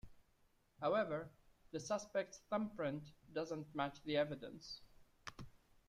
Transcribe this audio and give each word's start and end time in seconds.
However, 0.79 1.29
the 1.69 1.79
suspect's 1.79 2.39
thumbprint 2.49 3.13
doesn't 3.33 3.67
match 3.75 4.01
the 4.03 4.17
evidence. 4.17 4.81